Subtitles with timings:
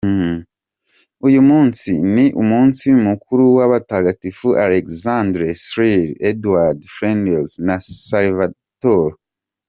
[1.27, 7.75] Uyu munsi ni umunsi mukuru w’abatagatifu Alexandre, Cyril, Edward, Fridanius na
[8.07, 9.07] Salvator.